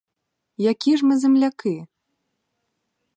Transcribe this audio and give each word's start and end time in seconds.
Які 0.57 0.97
ж 0.97 1.05
ми 1.05 1.17
земляки? 1.17 1.87